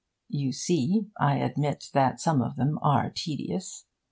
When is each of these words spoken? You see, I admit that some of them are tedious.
You 0.29 0.51
see, 0.51 1.11
I 1.19 1.35
admit 1.35 1.91
that 1.93 2.19
some 2.19 2.41
of 2.41 2.55
them 2.55 2.79
are 2.81 3.11
tedious. 3.11 3.85